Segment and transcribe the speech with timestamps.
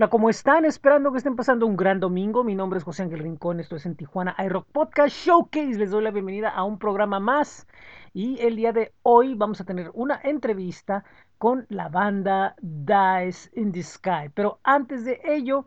[0.00, 0.64] Hola, ¿cómo están?
[0.64, 2.42] Esperando que estén pasando un gran domingo.
[2.42, 5.78] Mi nombre es José Ángel Rincón, esto es en Tijuana iRock Podcast Showcase.
[5.78, 7.66] Les doy la bienvenida a un programa más.
[8.14, 11.04] Y el día de hoy vamos a tener una entrevista
[11.36, 14.30] con la banda Dice in the Sky.
[14.32, 15.66] Pero antes de ello,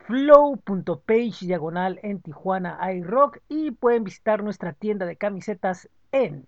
[0.06, 6.46] flow.page diagonal en Tijuana iRock y pueden visitar nuestra tienda de camisetas en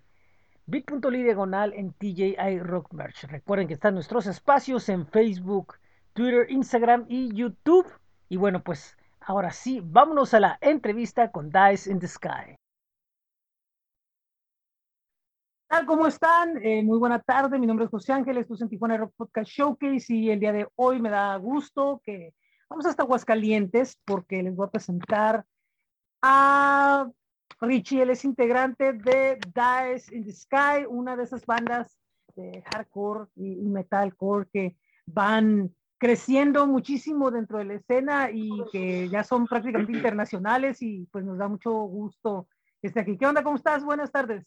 [0.67, 3.23] bit.ly diagonal en TJI Rock Merch.
[3.23, 5.75] Recuerden que están nuestros espacios en Facebook,
[6.13, 7.87] Twitter, Instagram y YouTube.
[8.29, 12.57] Y bueno, pues ahora sí, vámonos a la entrevista con Dice in the Sky.
[15.67, 15.85] tal?
[15.85, 16.57] ¿Cómo están?
[16.63, 20.13] Eh, muy buena tarde, mi nombre es José Ángel, estoy en Tijuana Rock Podcast Showcase
[20.13, 22.33] y el día de hoy me da gusto que
[22.69, 25.45] vamos hasta Aguascalientes porque les voy a presentar
[26.21, 27.09] a
[27.59, 31.97] Richie, él es integrante de Dice in the Sky, una de esas bandas
[32.35, 34.77] de hardcore y, metalcore que
[35.07, 41.25] van creciendo muchísimo dentro de la escena y que ya son prácticamente internacionales y pues
[41.25, 42.47] nos da mucho gusto
[42.79, 43.17] que esté aquí.
[43.17, 43.43] ¿Qué onda?
[43.43, 43.83] ¿Cómo estás?
[43.83, 44.45] Buenas tardes.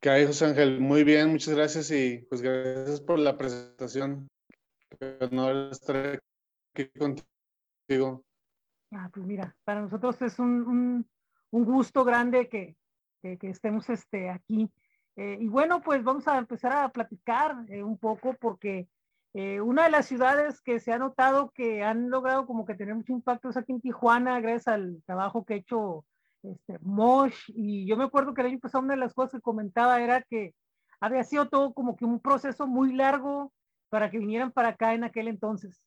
[0.00, 0.80] ¿Qué hay, José Ángel?
[0.80, 4.28] Muy bien, muchas gracias y pues gracias por la presentación.
[5.20, 6.20] honor estar
[6.72, 8.22] aquí contigo.
[8.92, 11.06] Ah, pues mira, para nosotros es un un
[11.50, 12.76] gusto grande que,
[13.22, 14.70] estemos este, aquí.
[15.16, 18.88] Eh, y bueno, pues vamos a empezar a platicar eh, un poco porque
[19.34, 22.94] eh, una de las ciudades que se ha notado que han logrado como que tener
[22.94, 26.04] mucho impacto es aquí en Tijuana, gracias al trabajo que ha hecho
[26.42, 27.50] este, Mosh.
[27.54, 30.22] Y yo me acuerdo que el año pasado una de las cosas que comentaba era
[30.22, 30.54] que
[31.00, 33.52] había sido todo como que un proceso muy largo
[33.88, 35.82] para que vinieran para acá en aquel entonces.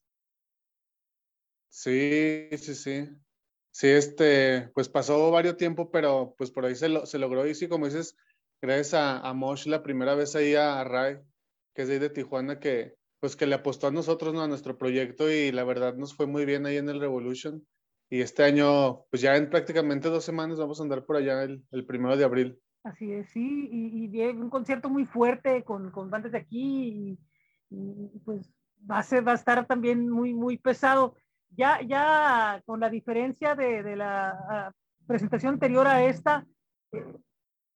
[1.69, 3.09] Sí, sí, sí.
[3.73, 7.47] Sí, este, pues pasó varios tiempo, pero pues por ahí se, lo, se logró.
[7.47, 8.15] Y sí, como dices,
[8.61, 11.17] gracias a, a Mosh la primera vez ahí a, Ray,
[11.73, 14.43] que es de ahí de Tijuana, que pues que le apostó a nosotros, ¿no?
[14.43, 17.65] a nuestro proyecto y la verdad nos fue muy bien ahí en el Revolution.
[18.11, 21.63] Y este año, pues ya en prácticamente dos semanas vamos a andar por allá el,
[21.71, 22.59] el primero de abril.
[22.83, 27.17] Así es, sí, y, y un concierto muy fuerte con, con bandas de aquí
[27.71, 28.53] y, y, pues
[28.89, 31.15] va a, ser, va a estar también muy, muy pesado
[31.55, 34.71] ya, ya con la diferencia de, la ah,
[35.07, 36.45] presentación anterior a esta,
[36.91, 37.05] eh,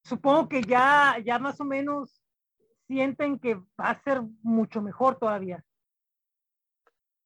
[0.04, 2.22] supongo que ya, ya más o menos
[2.88, 5.64] sienten que va a ser mucho mejor todavía.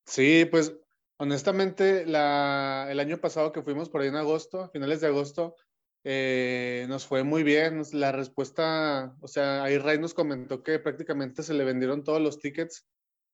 [0.06, 0.76] Sí, pues
[1.18, 5.56] honestamente, la, el año pasado que fuimos por ahí en agosto, a finales de agosto,
[6.04, 7.84] eh, nos fue muy bien.
[7.94, 12.40] La respuesta, o sea, ahí Ray nos comentó que prácticamente se le vendieron todos los
[12.40, 12.88] tickets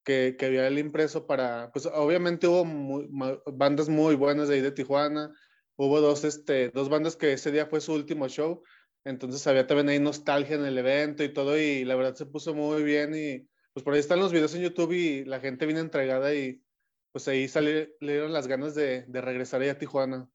[0.07, 2.63] que, había el impreso para, pues obviamente hubo
[3.51, 5.33] bandas muy buenas de ahí de Tijuana,
[5.75, 8.63] hubo dos, este, dos bandas que ese día fue su último show,
[9.03, 12.55] entonces había también ahí nostalgia en el evento y todo, y la verdad se puso
[12.55, 15.81] muy bien y pues por ahí están los videos en YouTube y la gente viene
[15.81, 16.63] entregada y
[17.11, 20.29] pues ahí salieron las ganas de, de regresar ahí a Tijuana.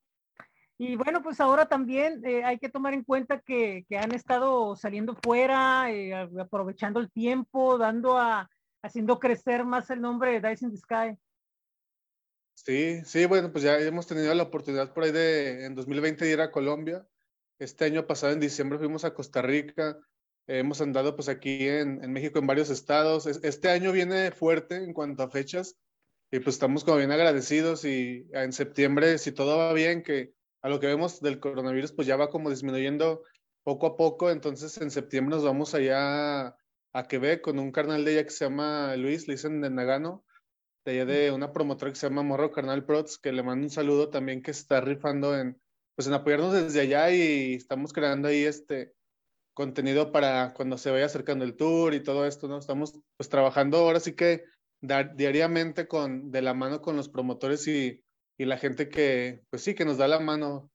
[0.77, 4.77] Y bueno, pues ahora también eh, hay que tomar en cuenta que, que han estado
[4.77, 8.50] saliendo fuera, eh, aprovechando el tiempo, dando a,
[8.82, 11.19] haciendo crecer más el nombre de Dice in the Sky.
[12.54, 16.32] Sí, sí, bueno, pues ya hemos tenido la oportunidad por ahí de en 2020 de
[16.32, 17.06] ir a Colombia.
[17.59, 19.98] Este año pasado, en diciembre, fuimos a Costa Rica.
[20.47, 23.26] hemos andado pues aquí en, en, México en varios estados.
[23.26, 25.76] Este año viene fuerte en cuanto a fechas
[26.31, 30.32] y pues estamos como bien agradecidos y en septiembre, si todo va bien, que
[30.62, 33.22] a lo que vemos del coronavirus, pues ya va como disminuyendo
[33.64, 34.31] poco a poco.
[34.31, 36.56] Entonces en septiembre nos vamos allá
[36.92, 40.25] a Quebec con un carnal de ella que se llama Luis, le dicen de Nagano,
[40.84, 43.70] de allá de una promotora que se llama Morro Carnal Prots, que le mando un
[43.70, 45.61] saludo también que está rifando en,
[45.94, 48.93] pues en apoyarnos desde allá y estamos creando ahí este
[49.55, 52.58] contenido para cuando se vaya acercando el tour y todo esto, ¿no?
[52.58, 54.44] Estamos pues trabajando ahora sí que
[55.14, 58.02] diariamente con, de la mano con los promotores y,
[58.37, 60.70] y la gente que, pues sí, que nos da la mano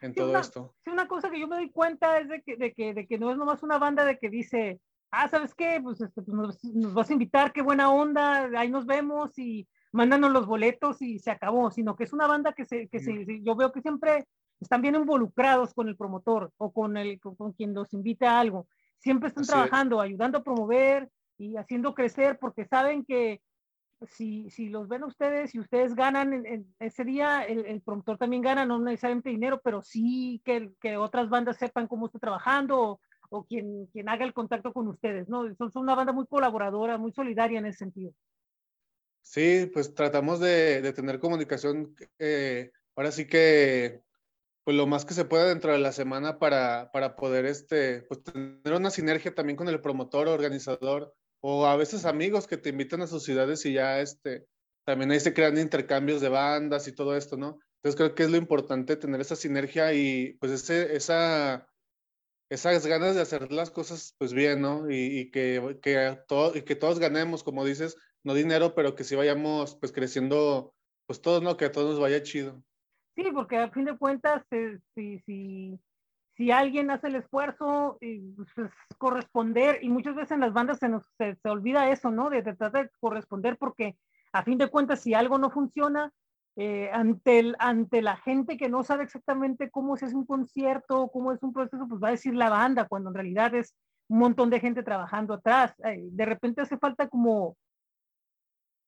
[0.00, 0.74] en todo esto.
[0.84, 3.18] Sí, una cosa que yo me doy cuenta es de que, de que, de que
[3.18, 4.80] no es nomás una banda de que dice,
[5.10, 5.80] ah, ¿sabes qué?
[5.82, 10.30] Pues, este, pues nos, vas a invitar, qué buena onda, ahí nos vemos y mándanos
[10.30, 13.56] los boletos y se acabó, sino que es una banda que, se, que se, yo
[13.56, 14.26] veo que siempre
[14.60, 18.68] están bien involucrados con el promotor o con, el, con, quien los invita a algo.
[18.98, 21.08] Siempre están trabajando, ayudando a promover
[21.38, 23.40] y haciendo crecer porque saben que
[24.06, 28.42] si, si los ven ustedes y ustedes ganan en, ese día, el, el, promotor también
[28.42, 33.00] gana, no necesariamente dinero, pero sí que, que otras bandas sepan cómo está trabajando o,
[33.30, 35.54] o, quien, quien haga el contacto con ustedes, ¿no?
[35.54, 38.12] Son, son, una banda muy colaboradora, muy solidaria en ese sentido.
[39.22, 44.02] Sí, pues tratamos de, de tener comunicación, eh, ahora sí que
[44.64, 48.22] pues lo más que se pueda dentro de la semana para, para poder este, pues
[48.22, 53.00] tener una sinergia también con el promotor organizador o a veces amigos que te invitan
[53.02, 54.46] a sus ciudades y ya este,
[54.84, 57.58] también ahí se crean intercambios de bandas y todo esto, ¿no?
[57.76, 61.66] Entonces creo que es lo importante tener esa sinergia y pues ese, esa,
[62.50, 64.90] esas ganas de hacer las cosas pues bien, ¿no?
[64.90, 69.04] Y, y que, que, todo, y que todos ganemos, como dices, no dinero, pero que
[69.04, 70.74] sí vayamos pues creciendo,
[71.06, 71.56] pues todos, ¿no?
[71.56, 72.62] Que a todos nos vaya chido.
[73.14, 75.78] Sí, porque a fin de cuentas, eh, si, si,
[76.36, 78.20] si alguien hace el esfuerzo, y,
[78.54, 82.30] pues, corresponder, y muchas veces en las bandas se nos se, se olvida eso, ¿no?
[82.30, 83.96] De tratar de corresponder, porque
[84.32, 86.12] a fin de cuentas, si algo no funciona,
[86.62, 91.08] eh, ante, el, ante la gente que no sabe exactamente cómo se hace un concierto,
[91.08, 93.74] cómo es un proceso, pues va a decir la banda, cuando en realidad es
[94.08, 95.72] un montón de gente trabajando atrás.
[95.84, 97.56] Eh, de repente hace falta como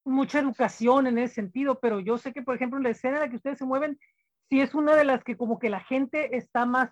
[0.05, 3.21] mucha educación en ese sentido, pero yo sé que, por ejemplo, en la escena en
[3.21, 3.97] la que ustedes se mueven,
[4.51, 6.91] sí es una de las que como que la gente está más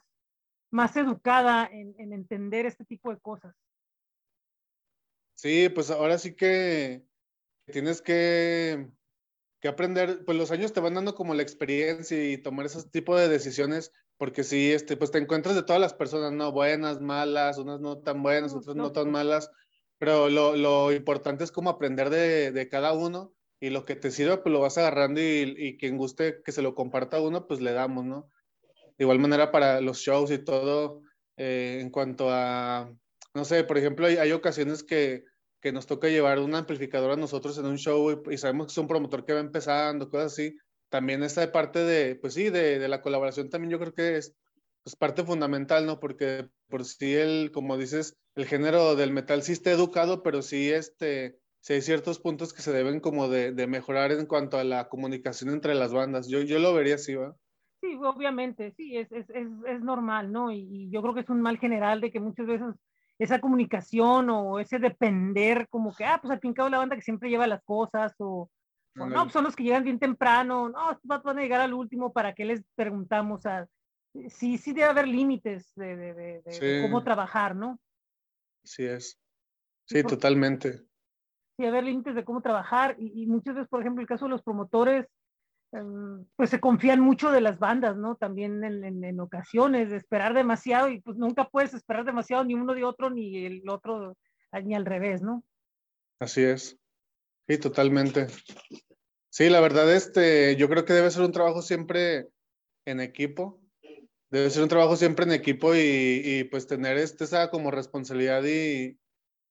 [0.71, 3.53] más educada en, en, entender este tipo de cosas.
[5.35, 7.03] Sí, pues ahora sí que
[7.65, 8.89] tienes que,
[9.61, 13.15] que, aprender, pues los años te van dando como la experiencia y tomar ese tipo
[13.15, 16.51] de decisiones, porque sí, este, pues te encuentras de todas las personas, ¿no?
[16.51, 19.49] Buenas, malas, unas no tan buenas, otras no, no tan malas,
[19.97, 24.11] pero lo, lo, importante es como aprender de, de, cada uno y lo que te
[24.11, 27.47] sirva, pues lo vas agarrando y, y quien guste que se lo comparta a uno,
[27.47, 28.29] pues le damos, ¿no?
[28.97, 31.01] De igual manera para los shows y todo,
[31.37, 32.91] eh, en cuanto a,
[33.33, 35.23] no sé, por ejemplo, hay, hay ocasiones que,
[35.61, 38.71] que, nos toca llevar un amplificador a nosotros en un show y, y, sabemos que
[38.71, 40.57] es un promotor que va empezando, cosas así.
[40.89, 44.35] También esta parte de, pues sí, de, de la colaboración también yo creo que es
[44.83, 45.99] pues, parte fundamental, ¿no?
[45.99, 50.71] Porque por sí el, como dices, el género del metal sí está educado, pero sí,
[50.71, 54.63] este, sí hay ciertos puntos que se deben como de, de mejorar en cuanto a
[54.63, 56.27] la comunicación entre las bandas.
[56.27, 57.35] Yo, yo lo vería así, ¿va?
[57.81, 60.51] Sí, obviamente, sí, es, es, es, es normal, ¿no?
[60.51, 62.75] Y, y, yo creo que es un mal general de que muchas veces
[63.23, 66.95] esa comunicación o ese depender, como que, ah, pues al fin y cabo la banda
[66.95, 68.49] que siempre lleva las cosas, o,
[68.97, 72.11] o no, pues son los que llegan bien temprano, no, van a llegar al último,
[72.11, 73.45] ¿para qué les preguntamos?
[73.45, 73.67] A,
[74.27, 76.81] sí, sí debe haber límites de, de, de, de sí.
[76.81, 77.79] cómo trabajar, ¿no?
[78.63, 79.19] Sí es.
[79.85, 80.81] Sí, Por, totalmente.
[81.57, 84.31] Sí, haber límites de cómo trabajar y, y muchas veces, por ejemplo, el caso de
[84.31, 85.05] los promotores,
[86.35, 88.15] pues se confían mucho de las bandas, ¿no?
[88.15, 92.55] También en, en, en, ocasiones, de esperar demasiado y pues nunca puedes esperar demasiado ni
[92.55, 94.17] uno de otro ni el otro,
[94.63, 95.43] ni al revés, ¿no?
[96.19, 96.77] Así es.
[97.47, 98.27] Sí, totalmente.
[99.29, 102.27] Sí, la verdad, este, yo creo que debe ser un trabajo siempre
[102.85, 103.61] en equipo.
[104.29, 108.43] Debe ser un trabajo siempre en equipo y, y pues tener este, esa como responsabilidad
[108.43, 108.97] y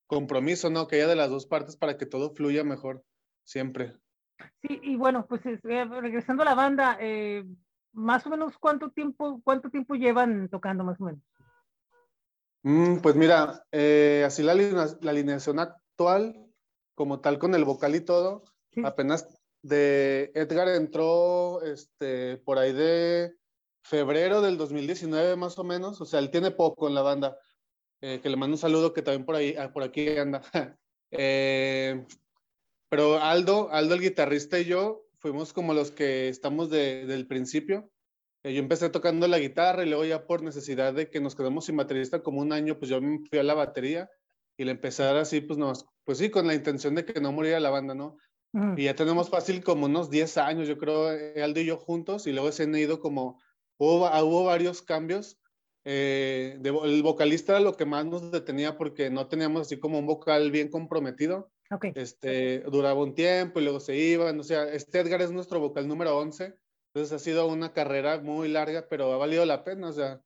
[0.06, 0.86] compromiso, ¿no?
[0.86, 3.04] Que haya de las dos partes para que todo fluya mejor,
[3.44, 3.94] siempre.
[4.62, 7.44] Sí, y bueno, pues eh, regresando a la banda, eh,
[7.92, 11.22] más o menos cuánto tiempo, cuánto tiempo llevan tocando más o menos.
[12.62, 16.46] Mm, pues mira, eh, así la, la, alineación actual,
[16.94, 18.82] como tal con el vocal y todo, sí.
[18.84, 19.26] apenas
[19.62, 23.34] de Edgar entró este, por ahí de
[23.82, 27.38] febrero del 2019 más o menos, o sea, él tiene poco en la banda,
[28.02, 30.42] eh, que le mando un saludo que también por ahí, ah, por aquí anda.
[32.90, 37.90] pero Aldo, Aldo el guitarrista y yo fuimos como los que estamos de, del principio.
[38.42, 41.66] Eh, yo empecé tocando la guitarra y luego ya por necesidad de que nos quedamos
[41.66, 44.10] sin baterista como un año, pues yo me fui a la batería
[44.56, 45.58] y le dar así, pues
[46.04, 48.16] pues sí, con la intención de que no muriera la banda, ¿no?
[48.52, 48.78] Uh -huh.
[48.78, 52.26] Y ya tenemos fácil como unos 10 años, yo creo, eh, Aldo y yo juntos,
[52.26, 53.40] y luego se han ido como,
[53.78, 55.38] hubo, hubo varios cambios.
[55.84, 59.98] Eh, de, el vocalista era lo que más nos detenía porque no teníamos así como
[59.98, 61.50] un vocal bien comprometido.
[61.72, 61.92] Okay.
[61.94, 64.40] Este, duraba un tiempo y luego se iban.
[64.40, 66.56] O sea, este Edgar es nuestro vocal número 11.
[66.92, 69.88] Entonces ha sido una carrera muy larga, pero ha valido la pena.
[69.88, 70.20] O sea,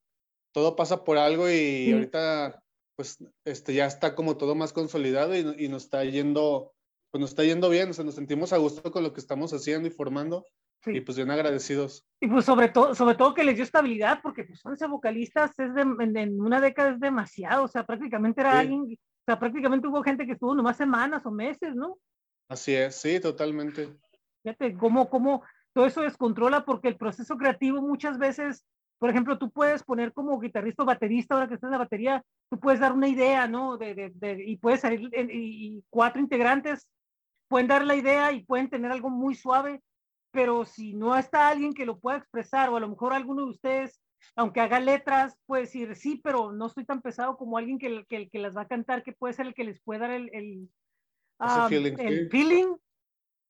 [0.53, 1.93] todo pasa por algo y sí.
[1.93, 2.63] ahorita
[2.97, 6.73] pues este, ya está como todo más consolidado y, y, nos está yendo,
[7.11, 7.91] pues nos está yendo bien.
[7.91, 10.47] O sea, nos sentimos a gusto con lo que estamos haciendo y formando.
[10.83, 10.93] Sí.
[10.93, 12.07] Y pues bien agradecidos.
[12.21, 15.75] Y pues sobre todo, sobre todo que les dio estabilidad, porque pues 11 vocalistas es
[15.75, 17.65] de, en, en, una década es demasiado.
[17.65, 18.59] O sea, prácticamente era sí.
[18.59, 21.99] alguien o sea, prácticamente hubo gente que estuvo nomás semanas o meses, ¿no?
[22.49, 23.89] Así es, sí, totalmente.
[24.43, 28.67] Fíjate cómo, cómo todo eso descontrola porque el proceso creativo muchas veces
[28.99, 32.25] por ejemplo, tú puedes poner como guitarrista o baterista, ahora que estás en la batería,
[32.49, 33.77] tú puedes dar una idea, ¿no?
[33.77, 36.89] De, de, y puedes salir, y, y cuatro integrantes
[37.49, 39.83] pueden dar la idea y pueden tener algo muy suave,
[40.31, 43.51] pero si no está alguien que lo pueda expresar, o a lo mejor alguno de
[43.51, 44.01] ustedes,
[44.37, 48.29] aunque haga letras, puede decir, sí, pero no estoy tan pesado como alguien que, que,
[48.29, 50.69] que las va a cantar, que puede ser el que les pueda dar el, el,
[51.41, 52.77] um, feeling, el feeling,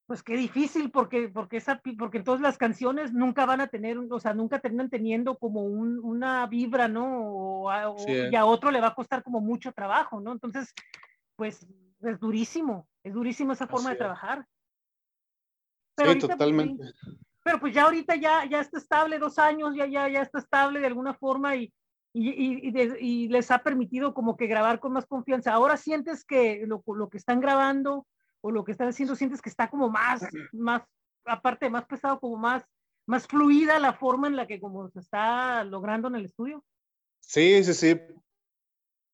[0.07, 4.21] pues qué difícil, porque, porque, esa, porque entonces las canciones nunca van a tener, o
[4.21, 7.07] sea, nunca terminan teniendo como un, una vibra, ¿no?
[7.07, 8.13] O, o, sí.
[8.31, 10.33] Y a otro le va a costar como mucho trabajo, ¿no?
[10.33, 10.75] Entonces,
[11.37, 11.67] pues
[12.03, 14.47] es durísimo, es durísimo esa forma Así de trabajar.
[15.95, 16.83] Pero sí, ahorita, totalmente.
[16.83, 20.39] Pues, pero pues ya ahorita ya, ya está estable, dos años, ya, ya, ya está
[20.39, 21.73] estable de alguna forma y,
[22.15, 25.53] y, y, de, y, les ha permitido como que grabar con más confianza.
[25.53, 28.07] Ahora sientes que lo, lo, que están grabando
[28.41, 30.83] o lo que están haciendo, sientes que está como más, más,
[31.27, 32.65] aparte más pesado, como más,
[33.07, 36.65] más fluida la forma en la que como se está logrando en el estudio.
[37.21, 38.01] Sí, sí, sí.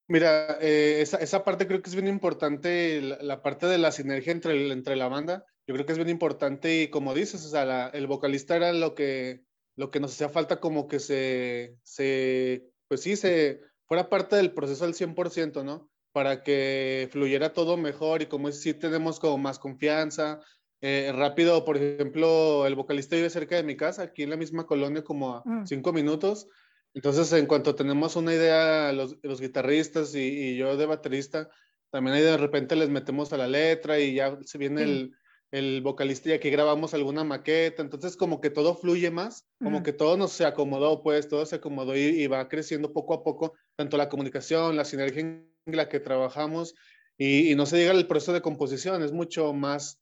[0.06, 3.90] Mira, eh, esa, esa, parte creo que es bien importante, la, la, parte de la
[3.90, 7.48] sinergia entre, entre la banda, yo creo que es bien importante y como dices, o
[7.48, 9.44] sea, la, el vocalista era lo que,
[9.76, 14.52] lo que nos hacía falta como que se, se, pues sí, se fuera parte del
[14.52, 15.88] proceso al 100%, ¿no?
[16.10, 20.40] Para que fluyera todo mejor y como sí tenemos como más confianza.
[20.80, 24.66] Eh, rápido, por ejemplo, el vocalista vive cerca de mi casa, aquí en la misma
[24.66, 25.66] colonia, como a mm.
[25.68, 26.48] cinco minutos.
[26.94, 31.48] Entonces, en cuanto tenemos una idea, los, los guitarristas y, y, yo de baterista,
[31.90, 34.90] también ahí de repente les metemos a la letra y ya se viene sí.
[34.90, 35.16] el,
[35.50, 39.92] el vocalista ya que grabamos alguna maqueta, entonces como que todo fluye más, como que
[39.92, 43.54] todo nos se acomodó, pues todo se acomodó y, y, va creciendo poco a poco,
[43.76, 46.74] tanto la comunicación, la sinergia en la que trabajamos
[47.18, 50.00] y, y no se llega al proceso de composición, es mucho más,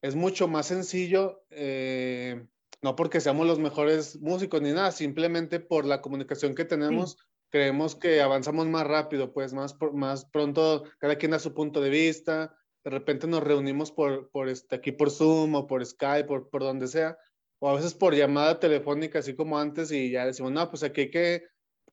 [0.00, 1.42] es mucho más sencillo.
[1.50, 2.46] Eh,
[2.80, 7.16] no porque seamos los mejores músicos ni nada, simplemente por la comunicación que tenemos, sí.
[7.50, 11.90] creemos que avanzamos más rápido, pues más, más pronto cada quien da su punto de
[11.90, 12.56] vista,
[12.88, 16.62] de repente nos reunimos por, por este, aquí por Zoom o por Skype, por, por
[16.62, 17.18] donde sea,
[17.58, 21.02] o a veces por llamada telefónica, así como antes, y ya decimos, no, pues aquí
[21.02, 21.42] hay que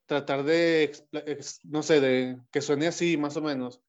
[0.05, 0.93] tratar de,
[1.65, 3.81] no sé, de que suene así, más o menos.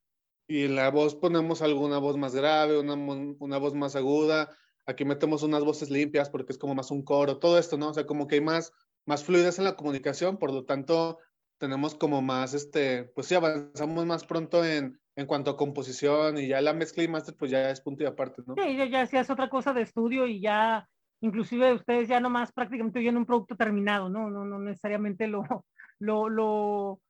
[0.48, 4.50] Y la voz ponemos alguna voz más grave, una, una voz más aguda,
[4.84, 7.90] aquí metemos unas voces limpias porque es como más un coro, todo esto, ¿no?
[7.90, 8.72] O sea, como que hay más,
[9.04, 11.20] más fluidez en la comunicación, por lo tanto,
[11.58, 16.48] tenemos como más, este, pues sí, avanzamos más pronto en, en cuanto a composición y
[16.48, 18.54] ya la mezcla y master, pues ya es punto y aparte, ¿no?
[18.54, 20.86] Sí, ya, ya, ya es otra cosa de estudio y ya,
[21.20, 24.30] inclusive ustedes ya nomás prácticamente oyen un producto terminado, ¿no?
[24.30, 25.42] No, no necesariamente lo,
[25.98, 27.00] lo, lo,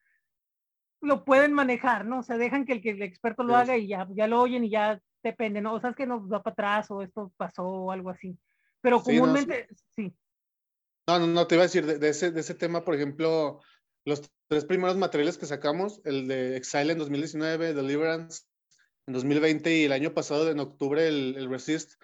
[1.00, 2.20] lo pueden manejar, ¿no?
[2.20, 3.60] O sea, dejan que el, que el experto lo sí.
[3.60, 5.74] haga y ya, ya lo oyen y ya depende, ¿no?
[5.74, 8.38] O sea, es que nos va para atrás o esto pasó o algo así.
[8.80, 10.04] Pero comúnmente, sí.
[10.04, 10.16] No, sí.
[11.08, 13.60] No, no, no, te iba a decir, de, de, ese, de ese tema, por ejemplo,
[14.06, 18.44] los tres primeros materiales que sacamos, el de Exile en 2019, Deliverance
[19.06, 22.00] en 2020 y el año pasado, en octubre, el, el Resist,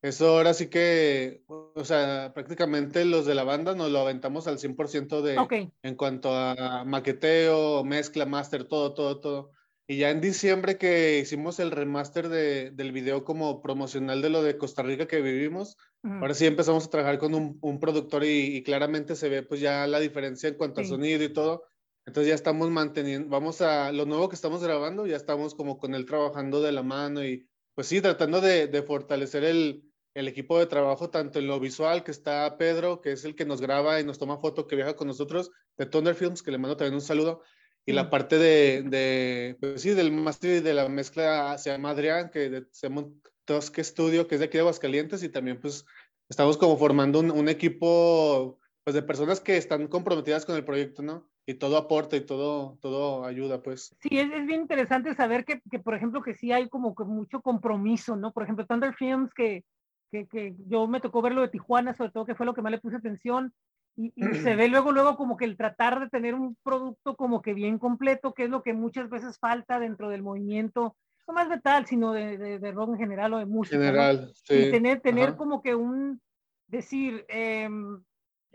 [0.00, 4.58] eso ahora sí que, o sea, prácticamente los de la banda nos lo aventamos al
[4.58, 5.72] 100% de, okay.
[5.82, 9.50] en cuanto a maqueteo, mezcla, master, todo, todo, todo.
[9.90, 14.42] Y ya en diciembre que hicimos el remaster de, del video como promocional de lo
[14.42, 16.20] de Costa Rica que vivimos, uh -huh.
[16.20, 19.62] ahora sí empezamos a trabajar con un, un productor y, y, claramente se ve pues
[19.62, 20.86] ya la diferencia en cuanto sí.
[20.86, 21.64] a sonido y todo.
[22.04, 25.94] Entonces ya estamos manteniendo, vamos a lo nuevo que estamos grabando, ya estamos como con
[25.94, 30.58] él trabajando de la mano y pues sí, tratando de, de fortalecer el, el equipo
[30.58, 34.00] de trabajo, tanto en lo visual, que está Pedro, que es el que nos graba
[34.00, 36.94] y nos toma foto, que viaja con nosotros, de Thunder Films, que le mando también
[36.94, 37.40] un saludo
[37.88, 41.90] y la parte de, de pues sí, del máster y de la mezcla se llama
[41.90, 43.06] Adrián, que de, se llama
[43.46, 45.86] Tosque Studio, que es de aquí de Aguascalientes, y también pues
[46.28, 51.02] estamos como formando un, un, equipo pues de personas que están comprometidas con el proyecto,
[51.02, 51.30] ¿no?
[51.46, 53.96] Y todo aporta y todo, todo ayuda, pues.
[54.02, 57.04] Sí, es, es bien interesante saber que, que, por ejemplo, que sí hay como que
[57.04, 58.34] mucho compromiso, ¿no?
[58.34, 59.64] Por ejemplo, Thunder Films, que,
[60.12, 62.70] que, que yo me tocó verlo de Tijuana, sobre todo que fue lo que más
[62.70, 63.54] le puse atención,
[63.98, 67.42] y, y, se ve luego, luego como que el tratar de tener un producto como
[67.42, 71.50] que bien completo, que es lo que muchas veces falta dentro del movimiento, no más
[71.50, 73.76] de tal, sino de, de, de rock en general o de música.
[73.76, 74.34] General, ¿no?
[74.34, 74.54] sí.
[74.54, 76.20] Y tener, tener como que un,
[76.68, 77.68] decir, eh,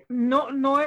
[0.10, 0.80] no, no,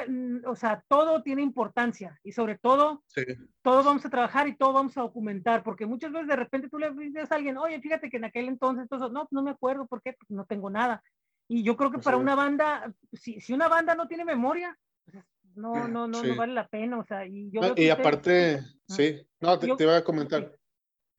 [0.45, 3.23] o sea, todo tiene importancia y sobre todo, sí.
[3.61, 6.77] todo vamos a trabajar y todo vamos a documentar, porque muchas veces de repente tú
[6.77, 9.85] le dices a alguien, oye, fíjate que en aquel entonces, todo, no, no me acuerdo,
[9.85, 10.13] ¿por qué?
[10.13, 11.01] Porque no tengo nada.
[11.47, 15.23] Y yo creo que para una banda, si, si una banda no tiene memoria, pues
[15.55, 16.27] no, no, no, sí.
[16.27, 17.61] no vale la pena, o sea, y yo...
[17.61, 20.53] No, y aparte, sí, no, te, yo, te, iba a comentar.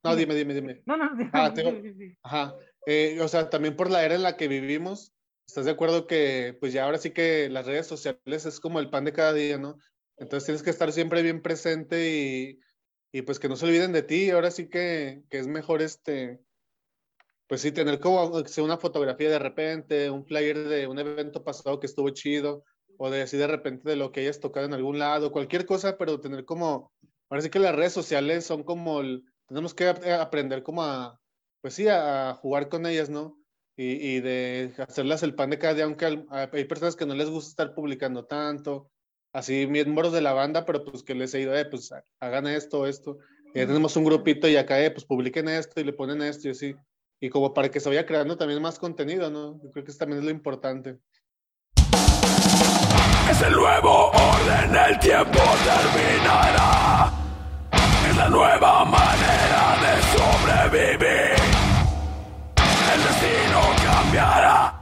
[0.04, 0.82] No, dime, dime, dime.
[0.86, 2.54] No, no, ah, te, ajá.
[2.86, 5.12] Eh, o sea, también por la era en la que vivimos,
[5.48, 8.90] ¿Estás de acuerdo que pues ya ahora sí que las redes sociales es como el
[8.90, 9.78] pan de cada día, ¿no?
[10.18, 12.60] Entonces tienes que estar siempre bien presente y,
[13.12, 14.28] y pues que no se olviden de ti.
[14.30, 16.38] Ahora sí que, que es mejor este,
[17.48, 21.86] pues sí, tener como una fotografía de repente, un flyer de un evento pasado que
[21.86, 22.62] estuvo chido,
[22.98, 25.96] o de así de repente de lo que hayas tocado en algún lado, cualquier cosa,
[25.96, 26.92] pero tener como,
[27.40, 31.18] sí que las redes sociales son como, el, tenemos que aprender como a,
[31.62, 33.38] pues sí, a, jugar con ellas, ¿no?
[33.76, 37.30] Y, y, de hacerlas el pan de cada día, aunque hay personas que no les
[37.30, 38.90] gusta estar publicando tanto,
[39.32, 42.86] así miembros de la banda, pero pues que les he ido, eh, pues hagan esto,
[42.86, 43.18] esto.
[43.54, 46.50] Ya tenemos un grupito y acá, eh, pues publiquen esto y le ponen esto y
[46.50, 46.74] así
[47.20, 49.60] y como para que se vaya creando también más contenido, ¿no?
[49.62, 50.98] Yo creo que eso también es lo importante.
[53.30, 57.12] Es el nuevo orden, el tiempo terminará.
[58.08, 61.38] Es la nueva manera de sobrevivir.
[62.94, 64.77] El destino cambiará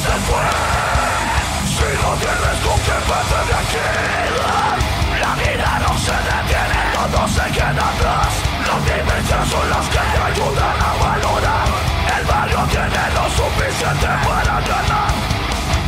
[0.00, 0.44] se fue
[1.72, 3.86] Si no tienes con qué vete de aquí
[5.20, 8.30] La vida no se detiene, todo se queda atrás
[8.66, 11.66] Las vivencias son las que te ayudan a valorar
[12.16, 15.12] El barrio tiene lo suficiente para ganar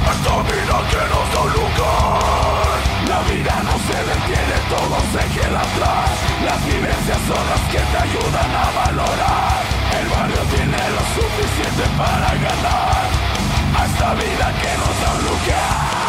[0.08, 2.78] Esta vida que nos da un lugar
[3.12, 6.08] La vida no se detiene, todo se queda atrás
[6.48, 9.60] Las vivencias son las que te ayudan a valorar
[10.00, 13.17] El barrio tiene lo suficiente para ganar
[13.78, 16.07] A esta vida que nos da un lugar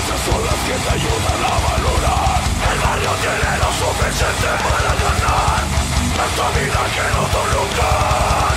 [0.00, 2.40] Vivencias son las que te ayudan a valorar.
[2.72, 5.60] El barrio tiene lo suficiente para ganar.
[6.26, 8.50] Esta vida que no da lugar.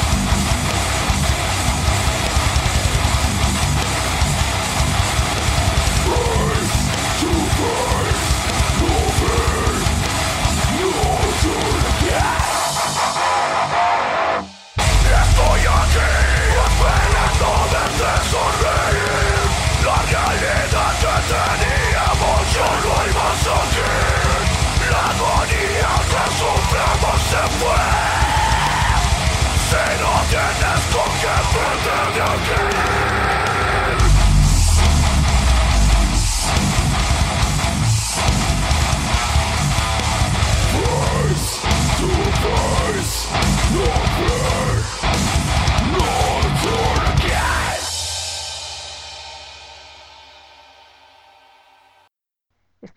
[15.23, 16.07] Estoy aquí
[16.65, 18.82] esperando verte sonreír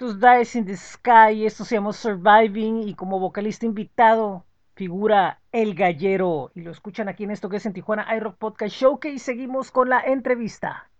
[0.07, 4.46] es Dice in the Sky, esto se llama Surviving y como vocalista invitado
[4.77, 8.75] figura El Gallero y lo escuchan aquí en esto que es en Tijuana iRock Podcast
[8.77, 10.91] Showcase y seguimos con la entrevista.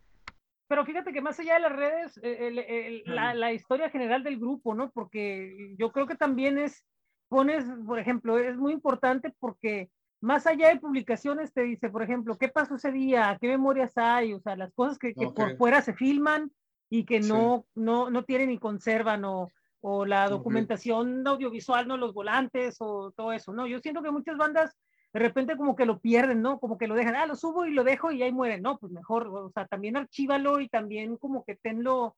[0.69, 4.25] Pero fíjate que más allá de las redes, eh, el- el- la, la historia general
[4.25, 4.91] del grupo, ¿no?
[4.91, 6.85] Porque yo creo que también es,
[7.29, 9.91] pones, por ejemplo, es muy importante porque
[10.23, 14.33] más allá de publicaciones te dice, por ejemplo, qué pasó ese día, qué memorias hay,
[14.33, 15.59] o sea, las cosas que, que por Ok.
[15.59, 16.51] fuera se filman
[16.89, 17.29] y que Sí.
[17.29, 21.97] no, no, no tienen ni conservan o, o la documentación audiovisual, ¿no?
[21.97, 23.67] Los volantes o todo eso, ¿no?
[23.67, 24.77] Yo siento que muchas bandas
[25.13, 26.59] de repente como que lo pierden, ¿no?
[26.59, 28.93] Como que lo dejan, ah, lo subo y lo dejo y ahí mueren, no, pues
[28.93, 32.17] mejor, o sea, también archívalo y también como que tenlo,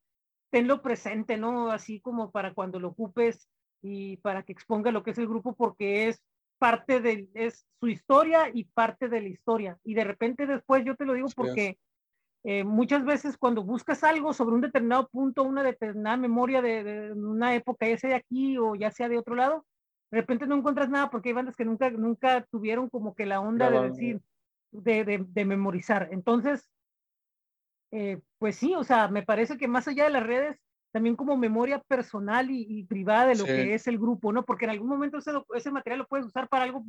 [0.50, 1.70] tenlo presente, ¿no?
[1.70, 3.48] Así como para cuando lo ocupes
[3.82, 6.20] y para que exponga lo que es el grupo porque es
[6.58, 9.78] parte de, es su historia y parte de la historia.
[9.84, 11.78] Y de repente después yo te lo digo porque
[12.44, 17.54] eh, muchas veces cuando buscas algo sobre un determinado punto, una determinada memoria de, una
[17.54, 19.66] época, ya sea de aquí o ya sea de otro lado,
[20.10, 23.40] de repente no encuentras nada porque hay bandas que nunca, nunca tuvieron como que la
[23.40, 24.20] onda de decir,
[24.70, 26.08] de, de, memorizar.
[26.12, 26.70] Entonces,
[27.90, 30.58] eh, pues sí, o sea, me parece que más allá de las redes,
[30.90, 34.44] también como memoria personal y, privada de lo que es el grupo, ¿no?
[34.44, 36.84] Porque en algún momento ese, ese material lo puedes usar para algo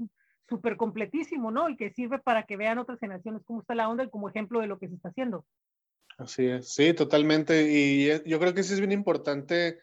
[0.48, 1.70] súper completísimo, ¿no?
[1.70, 4.62] Y que sirve para que vean otras generaciones cómo está la onda y como ejemplo
[4.62, 5.46] de lo que se está haciendo.
[6.18, 7.72] Así es, sí, totalmente.
[7.72, 9.80] Y yo creo que sí es bien importante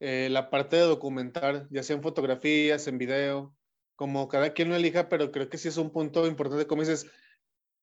[0.00, 3.54] eh, la parte de documentar, ya sea en fotografías, en video,
[3.96, 7.10] como cada quien lo elija, pero creo que sí es un punto importante, como dices,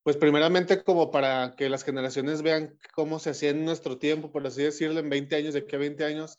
[0.04, 4.46] pues primeramente como para que las generaciones vean cómo se hacía en nuestro tiempo, por
[4.48, 6.38] así decirlo, en 20 años, de aquí a 20 años,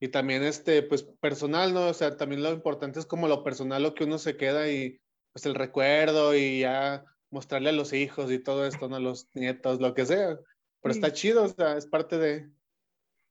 [0.00, 1.88] y también este, pues personal, ¿no?
[1.88, 5.00] O sea, también lo importante es como lo personal, lo que uno se queda y
[5.32, 8.96] pues el recuerdo y ya mostrarle a los hijos y todo esto, ¿no?
[8.96, 10.38] A los nietos, lo que sea.
[10.82, 12.50] Pero está chido, o sea, es parte de...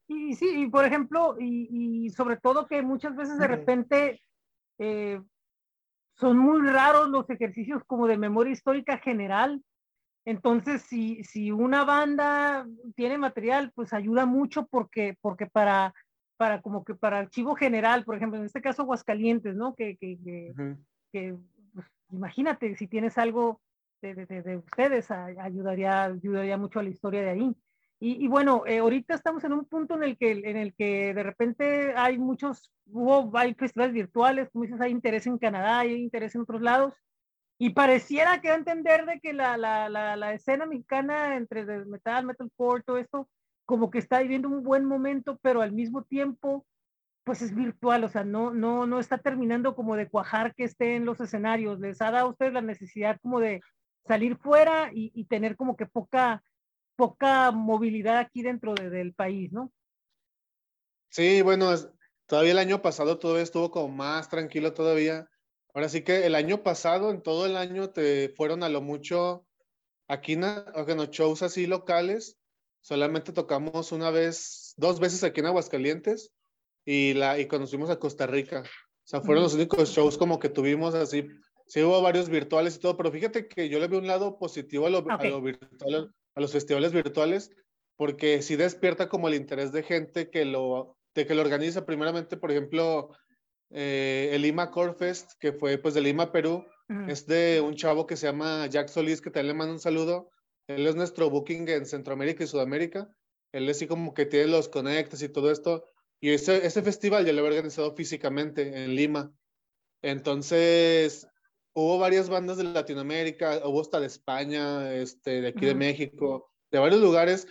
[0.07, 4.21] Y sí, y por ejemplo, y, y sobre todo que muchas veces de repente
[4.79, 5.21] eh,
[6.15, 9.63] son muy raros los ejercicios como de memoria histórica general,
[10.25, 15.93] entonces, si, si una banda tiene material, pues ayuda mucho porque, porque para,
[16.37, 19.75] para como que para archivo general, por ejemplo, en este caso Aguascalientes, ¿no?
[19.75, 20.17] Que, que,
[21.11, 21.35] que,
[21.73, 23.61] pues, imagínate, si tienes algo
[24.01, 27.55] de, de, de, ustedes, ayudaría, ayudaría mucho a la historia de ahí.
[27.99, 31.13] Y, y bueno, eh, ahorita estamos en un punto en el, que, en el que
[31.13, 35.93] de repente hay muchos, hubo, hay festivales virtuales, como dices, hay interés en Canadá, hay
[35.95, 36.93] interés en otros lados.
[37.61, 42.83] Y pareciera que entender de que la, la, la, escena mexicana entre el metal, metalcore,
[42.83, 43.29] todo esto,
[43.65, 46.65] como que está viviendo un buen momento, pero al mismo tiempo,
[47.25, 50.95] pues es virtual, o sea, no, no, no está terminando como de cuajar que esté
[50.95, 51.81] en los escenarios.
[51.81, 53.59] Les ha dado a ustedes la necesidad como de
[54.07, 56.41] salir fuera y, tener como que poca,
[56.95, 59.69] poca movilidad aquí dentro de, del país, ¿no?
[61.09, 61.71] Sí, bueno,
[62.25, 65.27] todavía el año pasado todo estuvo como más tranquilo todavía
[65.73, 69.45] Ahora sí que el año pasado, en todo el año, te fueron a lo mucho
[70.07, 72.37] aquí, bueno, shows así locales.
[72.81, 76.31] Solamente tocamos una vez, dos veces aquí en Aguascalientes
[76.85, 78.61] y, la, y conocimos a Costa Rica.
[78.61, 81.27] O sea, fueron los únicos shows como que tuvimos así.
[81.67, 84.87] Sí hubo varios virtuales y todo, pero fíjate que yo le veo un lado positivo
[84.87, 87.51] a lo, a lo virtual, a los festivales virtuales,
[87.95, 91.85] porque sí despierta como el interés de gente que lo, de que lo organiza.
[91.85, 93.11] Primeramente, por ejemplo,
[93.71, 96.65] eh, el Lima Core Fest, que fue pues de Lima, Perú,
[97.07, 100.31] es de un chavo que se llama Jack Solís, que también le mando un saludo.
[100.67, 103.07] Él es nuestro booking en Centroamérica y Sudamérica.
[103.51, 105.85] Él es así como que tiene los conectes y todo esto.
[106.19, 109.31] Y ese, ese festival ya lo he organizado físicamente en Lima.
[110.01, 111.27] Entonces,
[111.73, 116.79] hubo varias bandas de Latinoamérica, hubo hasta de España, este, de aquí de México, de
[116.79, 117.47] varios lugares.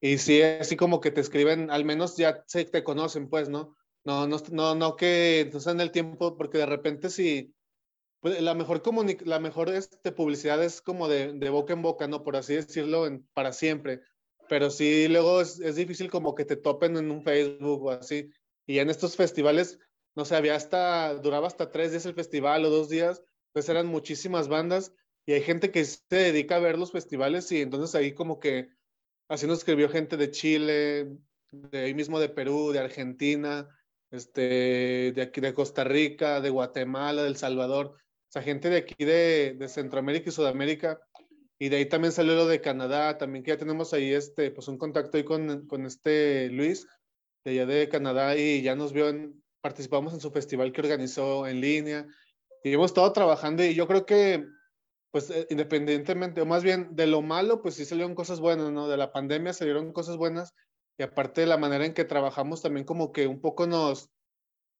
[0.00, 3.76] Y sí, así como que te escriben, al menos ya se te conocen, pues, ¿no?
[4.04, 7.54] No, no, no, no que no en el tiempo, porque de repente si
[8.20, 8.82] pues la mejor,
[9.26, 12.22] la mejor este, publicidad es como de, de, boca en boca, ¿no?
[12.22, 14.02] Por así decirlo, en, para siempre.
[14.48, 18.30] Pero sí, luego es, es, difícil como que te topen en un Facebook o así.
[18.66, 19.78] Y en estos festivales,
[20.14, 23.86] no sé, había hasta, duraba hasta tres días el festival o dos días, pues eran
[23.86, 24.92] muchísimas bandas
[25.26, 28.70] y hay gente que se dedica a ver los festivales y entonces ahí como que
[29.28, 31.16] así nos escribió gente de Chile,
[31.50, 33.68] de ahí mismo de Perú, de Argentina,
[34.10, 39.04] este, de aquí de Costa Rica, de Guatemala, del Salvador, o sea, gente de aquí
[39.04, 41.00] de, de, Centroamérica y Sudamérica,
[41.58, 44.68] y de ahí también salió lo de Canadá, también que ya tenemos ahí este, pues
[44.68, 46.86] un contacto ahí con, con este Luis,
[47.44, 49.06] de allá de Canadá, y ya nos vio,
[49.60, 52.06] participamos en su festival que organizó en línea,
[52.62, 54.46] y hemos estado trabajando, y yo creo que,
[55.10, 58.88] pues eh, independientemente, o más bien de lo malo, pues sí salieron cosas buenas, ¿no?
[58.88, 60.54] De la pandemia salieron cosas buenas,
[61.00, 64.10] y aparte de la manera en que trabajamos también como que un poco nos,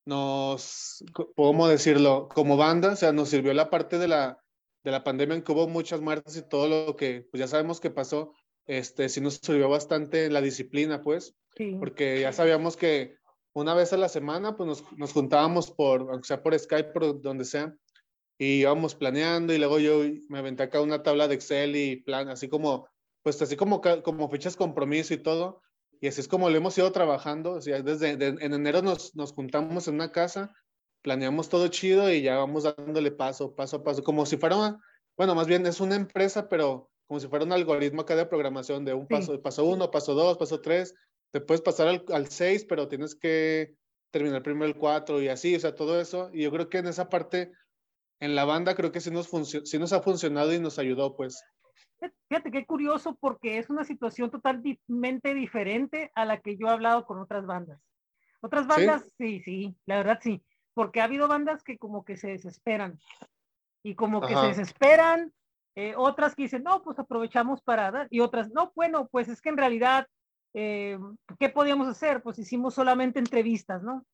[0.04, 1.02] nos,
[1.34, 2.28] ¿cómo decirlo?
[2.28, 4.38] Como banda, o sea, nos sirvió la parte de la,
[4.84, 7.80] de la pandemia en que hubo muchas muertes y todo lo que, pues ya sabemos
[7.80, 8.34] que pasó,
[8.66, 11.74] este, sí nos sirvió bastante la disciplina, pues, sí.
[11.78, 13.16] porque ya sabíamos que
[13.54, 17.22] una vez a la semana, pues nos, nos juntábamos por, aunque sea por Skype, por
[17.22, 17.74] donde sea,
[18.36, 22.28] y íbamos planeando y luego yo me aventé acá una tabla de Excel y plan,
[22.28, 22.90] así como,
[23.22, 25.62] pues así como, como fechas compromiso y todo,
[26.00, 27.52] y así es como lo hemos ido trabajando.
[27.52, 30.54] O sea, desde en enero nos, nos juntamos en una casa,
[31.02, 34.80] planeamos todo chido y ya vamos dándole paso, paso a paso, como si fuera, una,
[35.16, 38.84] bueno, más bien es una empresa, pero como si fuera un algoritmo acá de programación
[38.84, 39.38] de un paso, sí.
[39.38, 40.94] paso uno, paso dos, paso tres,
[41.32, 43.74] te puedes pasar al, al seis, pero tienes que
[44.10, 46.30] terminar primero el cuatro y así, o sea, todo eso.
[46.32, 47.52] Y yo creo que en esa parte,
[48.20, 49.28] en la banda creo que sí nos,
[49.64, 51.42] sí nos ha funcionado y nos ayudó, pues.
[52.28, 57.04] Fíjate qué curioso porque es una situación totalmente diferente a la que yo he hablado
[57.04, 57.80] con otras bandas.
[58.40, 62.28] Otras bandas, sí, sí, la verdad sí, porque ha habido bandas que como que se
[62.28, 62.98] desesperan
[63.82, 65.32] y como que se desesperan,
[65.74, 69.40] eh, otras que dicen, no, pues aprovechamos para dar, y otras, no, bueno, pues es
[69.40, 70.06] que en realidad,
[70.54, 70.98] eh,
[71.38, 72.22] ¿qué podíamos hacer?
[72.22, 74.04] Pues hicimos solamente entrevistas, ¿no?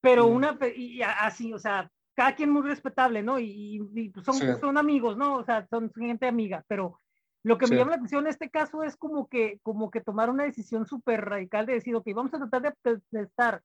[0.00, 0.32] Pero mm.
[0.32, 3.38] una, y así, o sea, cada quien muy respetable, ¿no?
[3.38, 5.36] Y, pues son, son amigos, ¿no?
[5.36, 7.00] O sea, son gente amiga, pero
[7.44, 10.30] lo que me llama la atención en este caso es como que, como que tomar
[10.30, 13.62] una decisión súper radical de decir, ok, vamos a tratar de, estar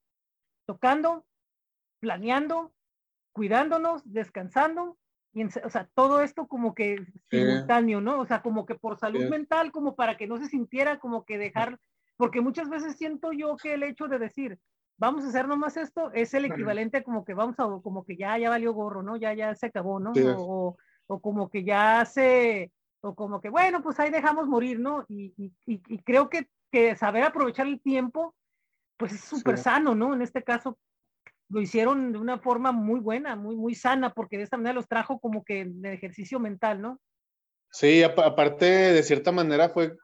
[0.65, 1.25] tocando,
[2.01, 2.73] planeando,
[3.31, 4.97] cuidándonos, descansando,
[5.31, 8.19] y o sea, todo esto como que simultáneo, ¿no?
[8.19, 11.37] O sea, como que por salud mental, como para que no se sintiera como que
[11.37, 11.79] dejar,
[12.17, 14.59] porque muchas veces siento yo que el hecho de decir,
[14.97, 18.37] vamos a hacer nomás esto, es el equivalente como que vamos a, como que ya,
[18.37, 19.15] ya valió gorro, ¿no?
[19.15, 20.11] Ya, ya se acabó, ¿no?
[20.35, 20.75] O,
[21.07, 25.05] o como que ya se, o como que, bueno, pues ahí dejamos morir, ¿no?
[25.07, 28.35] Y, y, y creo que, que, saber aprovechar el tiempo,
[28.97, 30.13] pues es súper sano, ¿no?
[30.13, 30.77] En este caso
[31.49, 34.87] lo hicieron de una forma muy buena, muy, muy sana, porque de esta manera los
[34.87, 36.99] trajo como que de ejercicio mental, ¿no?
[37.71, 39.95] Sí, aparte, de cierta manera fue,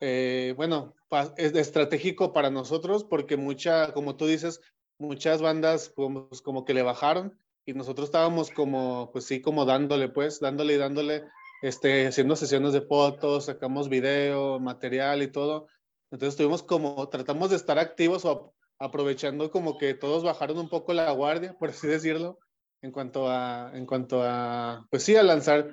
[0.00, 0.94] eh, bueno,
[1.36, 4.60] es estratégico para nosotros, porque mucha, como tú dices,
[4.98, 9.64] muchas bandas como, pues, como que le bajaron y nosotros estábamos como, pues sí, como
[9.64, 11.24] dándole, pues, dándole y dándole
[11.62, 15.68] este, haciendo sesiones de fotos, sacamos video, material y todo.
[16.10, 20.92] Entonces tuvimos como, tratamos de estar activos o aprovechando como que todos bajaron un poco
[20.92, 22.38] la guardia, por así decirlo,
[22.82, 25.70] en cuanto a, en cuanto a, pues sí, a lanzar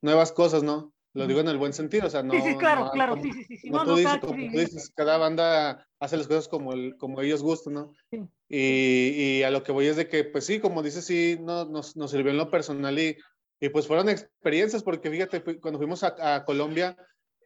[0.00, 0.94] nuevas cosas, ¿no?
[1.14, 2.32] Lo digo en el buen sentido, o sea, no.
[2.32, 3.70] Sí, sí, claro, claro, sí, sí, sí.
[3.70, 7.40] no, tú, dices, como tú dices, cada banda hace las cosas como, el, como ellos
[7.40, 7.92] gustan, ¿no?
[8.10, 8.18] Sí.
[8.48, 11.66] Y, y, a lo que voy es de que, pues sí, como dices, sí, no,
[11.66, 13.16] nos, nos sirvió en lo personal y
[13.60, 16.96] y pues fueron experiencias, porque fíjate, cuando fuimos a, Colombia,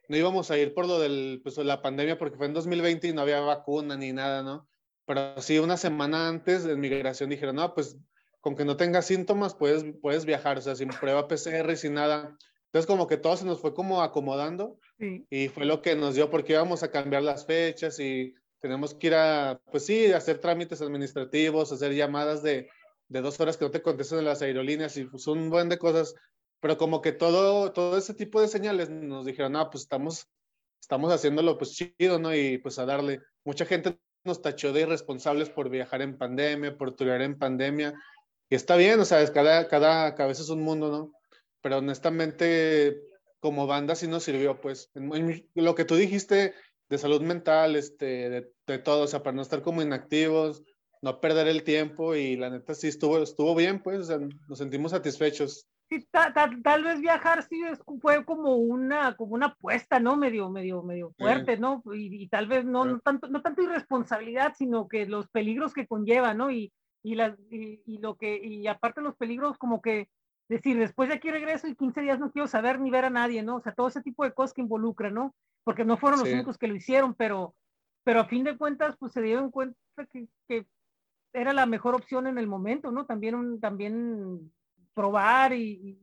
[0.07, 3.13] no íbamos a ir por lo de pues, la pandemia, porque fue en 2020 y
[3.13, 4.67] no había vacuna ni nada, ¿no?
[5.05, 7.97] Pero sí, una semana antes de migración dijeron, no, pues
[8.41, 11.93] con que no tengas síntomas puedes, puedes viajar, o sea, sin prueba PCR y sin
[11.93, 12.37] nada.
[12.65, 16.29] Entonces como que todo se nos fue como acomodando y fue lo que nos dio
[16.29, 20.81] porque íbamos a cambiar las fechas y tenemos que ir a, pues sí, hacer trámites
[20.81, 22.69] administrativos, hacer llamadas de,
[23.09, 25.77] de dos horas que no te contestan en las aerolíneas y pues un buen de
[25.77, 26.15] cosas,
[26.59, 30.27] pero como que todo, todo ese tipo de señales nos dijeron, no, pues estamos,
[30.79, 32.33] estamos haciéndolo pues chido, ¿no?
[32.33, 33.21] Y pues a darle.
[33.43, 37.93] Mucha gente nos tachó de irresponsables por viajar en pandemia, por turear en pandemia,
[38.49, 41.13] y está bien, o sea, cada, cada cabeza es un mundo, ¿no?
[41.61, 42.99] Pero honestamente,
[43.39, 44.91] como banda sí nos sirvió, pues,
[45.53, 46.55] lo que tú dijiste
[46.89, 50.63] de salud mental, este, de, de todo, o sea, para no estar como inactivos,
[51.01, 54.57] no perder el tiempo y la neta sí estuvo, estuvo bien, pues, o sea, nos
[54.57, 55.67] sentimos satisfechos.
[55.89, 57.59] Sí, tal vez viajar sí
[57.99, 60.17] fue como una, como una apuesta, ¿no?
[60.17, 61.81] Medio, medio, medio fuerte, ¿no?
[61.91, 66.35] Y, tal vez no, no, tanto, no tanto irresponsabilidad, sino que los peligros que conlleva,
[66.35, 66.51] ¿no?
[66.51, 67.17] Y, y,
[67.85, 70.09] y, lo que, y aparte los peligros como que
[70.47, 73.41] decir, después de aquí regreso y 15 días no quiero saber ni ver a nadie,
[73.41, 73.55] ¿no?
[73.55, 75.33] O sea, todo ese tipo de cosas que involucran, ¿no?
[75.63, 77.55] Porque no fueron los únicos que lo hicieron, pero,
[78.03, 79.75] pero a fin de cuentas, pues se dieron cuenta
[80.11, 80.67] que, que
[81.33, 83.05] era la mejor opción en el momento, ¿no?
[83.05, 84.51] También, también
[84.93, 85.97] probar y,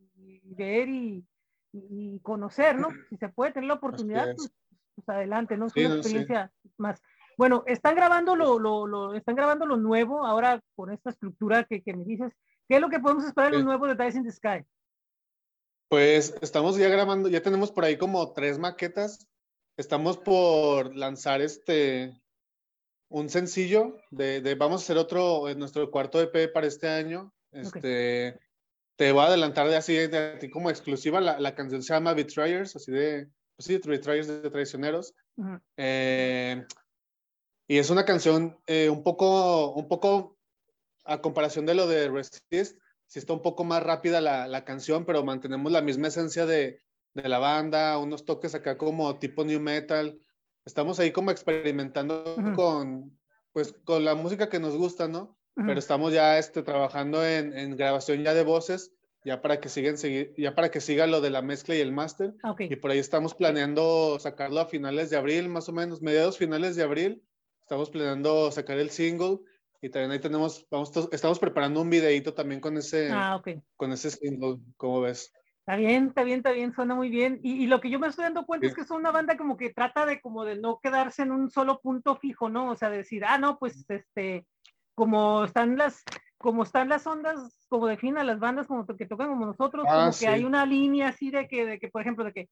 [0.45, 1.25] ver y,
[2.23, 2.89] conocer, ¿no?
[3.11, 4.51] Si se puede tener la oportunidad, pues,
[4.95, 5.67] pues, adelante, ¿no?
[5.67, 7.01] Es una experiencia más.
[7.37, 11.83] Bueno, están grabando lo, lo, lo, están grabando lo nuevo ahora con esta estructura que,
[11.83, 12.33] que me dices.
[12.69, 14.65] ¿Qué es lo que podemos esperar de lo nuevo de Dice in the Sky?
[15.89, 19.29] Pues estamos ya grabando, ya tenemos por ahí como tres maquetas.
[19.77, 22.19] Estamos por lanzar este
[23.09, 27.33] un sencillo de, de, vamos a hacer otro, en nuestro cuarto EP para este año.
[27.53, 28.39] Este,
[28.97, 32.15] Te voy a adelantar de así, de, ti como exclusiva, la, la, canción se llama
[32.15, 35.15] Betrayers, así de, pues sí, Betrayers de traicioneros.
[35.77, 36.65] Eh,
[37.69, 40.37] y es una canción eh, un poco, un poco,
[41.05, 45.05] a comparación de lo de Resist, sí está un poco más rápida la, la canción,
[45.05, 46.81] pero mantenemos la misma esencia de,
[47.15, 50.19] de la banda, unos toques acá como tipo new metal,
[50.67, 53.17] estamos ahí como experimentando con,
[53.53, 55.39] pues, con la música que nos gusta, ¿no?
[55.55, 58.93] Pero estamos ya este, trabajando en, en, grabación ya de voces,
[59.25, 59.97] ya para que sigan,
[60.37, 62.35] ya para que siga lo de la mezcla y el máster.
[62.43, 66.37] Ah, y por ahí estamos planeando sacarlo a finales de abril, más o menos, mediados
[66.37, 67.23] finales de abril.
[67.63, 69.39] Estamos planeando sacar el single
[69.81, 73.63] y también ahí tenemos, vamos, estamos preparando un videito también con ese, ah, okay.
[73.77, 75.33] con ese single, ¿cómo ves?
[75.67, 77.41] Está bien, está bien, está bien, suena muy bien.
[77.43, 79.57] Y, y lo que yo me estoy dando cuenta es que es una banda como
[79.57, 82.71] que trata de como de no quedarse en un solo punto fijo, ¿no?
[82.71, 84.47] O sea, decir, ah, no, pues este,
[84.95, 86.05] como están las,
[86.39, 90.17] como están las ondas, como definen las bandas como que tocan como nosotros, ah, como
[90.17, 92.49] que hay una línea así de que, de que, por ejemplo, de que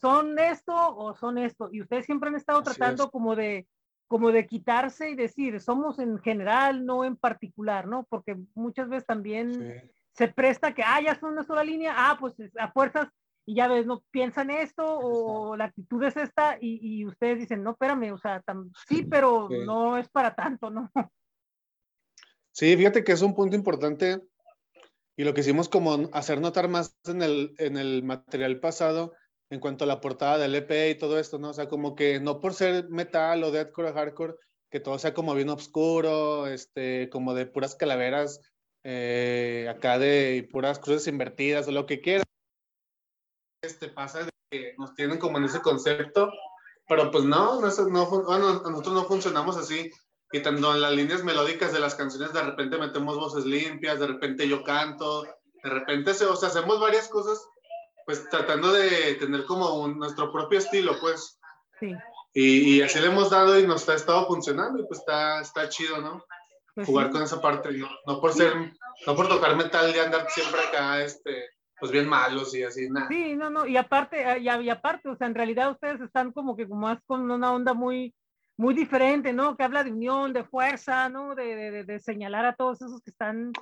[0.00, 1.68] son esto o son esto.
[1.70, 3.68] Y ustedes siempre han estado tratando como de,
[4.08, 8.08] como de quitarse y decir, somos en general, no en particular, ¿no?
[8.10, 12.34] Porque muchas veces también se presta que, ah, ya son una sola línea, ah, pues
[12.58, 13.08] a fuerzas,
[13.44, 17.62] y ya ves, no piensan esto o la actitud es esta y, y ustedes dicen,
[17.62, 18.42] no, espérame, o sea,
[18.88, 20.90] sí, pero no es para tanto, ¿no?
[22.52, 24.22] Sí, fíjate que es un punto importante
[25.14, 29.12] y lo que hicimos como hacer notar más en el, en el material pasado
[29.50, 31.50] en cuanto a la portada del EP y todo esto, ¿no?
[31.50, 34.34] O sea, como que no por ser metal o deathcore o hardcore,
[34.70, 38.40] que todo sea como bien oscuro, este, como de puras calaveras,
[38.88, 42.22] eh, acá de puras cruces invertidas o lo que quieran.
[43.60, 46.30] Este pasa de que nos tienen como en ese concepto,
[46.88, 49.90] pero pues no, no, no bueno, nosotros no funcionamos así.
[50.30, 54.06] Y tanto en las líneas melódicas de las canciones, de repente metemos voces limpias, de
[54.06, 57.44] repente yo canto, de repente, se, o sea, hacemos varias cosas
[58.04, 61.40] pues tratando de tener como nuestro propio estilo, pues.
[61.80, 61.92] Sí.
[62.34, 66.00] Y, así le hemos dado y nos ha estado funcionando y pues está, está chido,
[66.00, 66.24] ¿no?
[66.84, 68.52] Jugar con esa parte, no, no por ser,
[69.06, 71.48] no por tocar metal y andar siempre acá, este,
[71.80, 73.08] pues bien malos y así, nada.
[73.08, 76.32] Sí, no, no, y aparte, ah, y, y aparte, o sea, en realidad ustedes están
[76.32, 78.14] como que más con una onda muy,
[78.56, 79.56] muy diferente, ¿no?
[79.56, 81.34] Que habla de unión, de fuerza, ¿no?
[81.34, 83.52] De, de, de, señalar a todos esos que están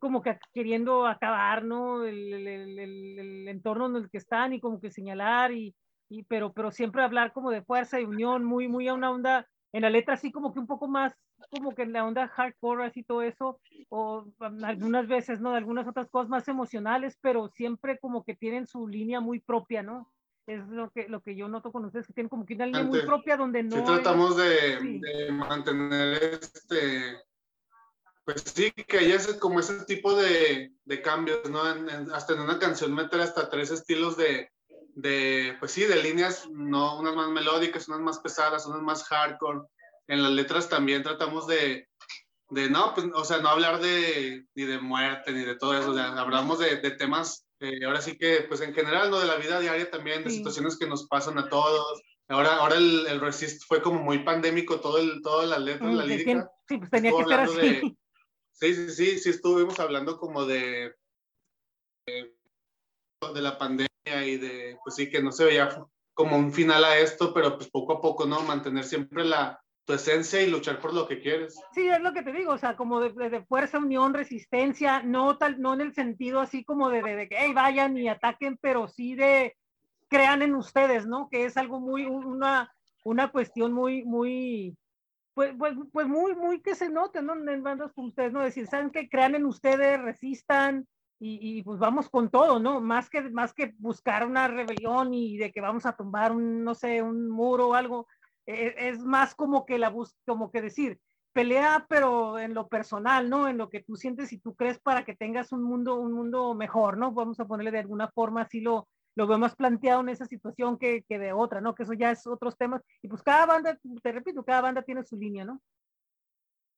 [0.00, 2.04] como que queriendo acabar, ¿no?
[2.04, 5.74] El, el, el, entorno en el que están y como que señalar y,
[6.08, 9.46] y, pero, pero siempre hablar como de fuerza y unión, muy, muy a una onda,
[9.72, 11.14] en la letra así como que un poco más,
[11.50, 14.26] como que en la onda hardcore, así todo eso, o
[14.62, 15.52] algunas veces, ¿no?
[15.52, 19.82] De algunas otras cosas más emocionales, pero siempre como que tienen su línea muy propia,
[19.82, 20.12] ¿no?
[20.46, 22.82] Es lo que, lo que yo noto con ustedes, que tienen como que una línea
[22.82, 23.76] muy propia donde no...
[23.76, 27.18] Sí, tratamos de, de mantener este
[28.28, 31.62] pues sí, que ese, como ese tipo de, de cambios, ¿no?
[32.12, 34.50] hasta en una canción meter hasta tres estilos de,
[34.96, 36.98] de, pues sí, de líneas, ¿no?
[36.98, 39.60] Unas más melódicas, unas más pesadas, unas más hardcore.
[40.08, 41.88] En las letras también tratamos de,
[42.50, 45.90] de no, pues, o sea, no hablar de, ni de muerte, ni de todo eso,
[45.90, 49.20] o sea, hablamos de, de temas, eh, ahora sí que, pues en general, ¿no?
[49.20, 52.00] De la vida diaria también, de situaciones que nos pasan a todos.
[52.28, 56.04] Ahora, ahora el, el Resist fue como muy pandémico, todo el, todas las letras, la
[56.04, 56.50] lírica.
[56.68, 57.98] Sí, pues tenía que ser así.
[58.52, 60.92] Sí, sí, sí, sí estuvimos hablando como de,
[62.06, 62.32] de,
[63.40, 67.32] la pandemia y de, pues sí, que no se veía como un final a esto,
[67.32, 68.42] pero pues poco a poco, ¿no?
[68.42, 71.58] Mantener siempre la, tu esencia y luchar por lo que quieres.
[71.72, 75.38] Sí, es lo que te digo, o sea, como de, de fuerza, unión, resistencia, no
[75.38, 78.86] tal, no en el sentido así como de, de, que, hey, vayan y ataquen, pero
[78.86, 79.56] sí de
[80.08, 81.30] crean en ustedes, ¿no?
[81.30, 82.70] Que es algo muy, una,
[83.02, 84.76] una cuestión muy, muy,
[85.32, 87.32] pues, pues, pues muy, muy que se note, ¿no?
[87.50, 88.42] En bandas como ustedes, ¿no?
[88.42, 89.08] Decir, ¿saben qué?
[89.08, 90.86] Crean en ustedes, resistan
[91.18, 92.82] y, y, pues vamos con todo, ¿no?
[92.82, 96.74] Más que, más que buscar una rebelión y de que vamos a tumbar un, no
[96.74, 98.06] sé, un muro o algo,
[98.48, 100.98] es, es más como que la bus como que decir,
[101.32, 103.46] pelea, pero en lo personal, ¿no?
[103.46, 106.54] En lo que tú sientes y tú crees para que tengas un mundo, un mundo
[106.54, 107.12] mejor, ¿no?
[107.12, 111.04] Vamos a ponerle de alguna forma así lo, lo veo planteado en esa situación que,
[111.06, 111.74] que, de otra, ¿no?
[111.74, 112.82] Que eso ya es otros temas.
[113.02, 115.60] Y pues cada banda, te repito, cada banda tiene su línea, ¿no?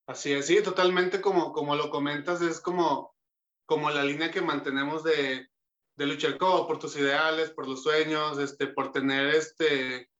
[0.06, 3.14] Así es, sí, totalmente como, como lo comentas, es como,
[3.64, 5.48] como la línea que mantenemos de,
[5.96, 10.10] de luchar por tus ideales, por los sueños, este, por tener este,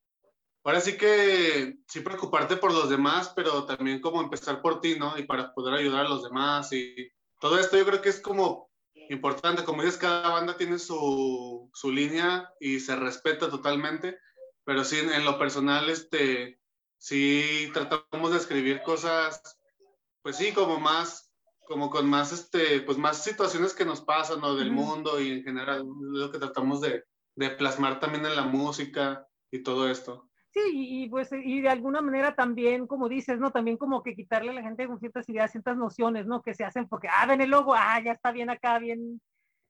[0.63, 5.17] ahora sí que sí preocuparte por los demás, pero también como empezar por ti, ¿no?
[5.17, 8.71] Y para poder ayudar a los demás y todo esto yo creo que es como
[9.09, 9.63] importante.
[9.63, 14.17] Como dices, cada banda tiene su, su línea y se respeta totalmente,
[14.63, 16.59] pero sí, en, lo personal, este,
[16.97, 19.59] sí tratamos de escribir cosas,
[20.21, 21.31] pues sí, como más,
[21.67, 25.43] como con más, este, pues más situaciones que nos pasan, o Del mundo y en
[25.43, 27.03] general, lo que tratamos de,
[27.35, 30.30] de plasmar también en la música y todo esto.
[30.53, 33.51] Sí, y, pues, y de alguna manera también, como dices, ¿no?
[33.51, 36.41] También como que quitarle a la gente con ciertas ideas, ciertas nociones, ¿no?
[36.41, 39.21] Que se hacen porque, ah, ven el logo, ah, ya está bien acá, bien,